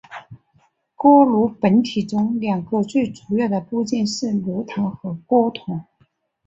[0.95, 5.85] 锅炉本体中两个最主要的部件是炉膛和锅筒。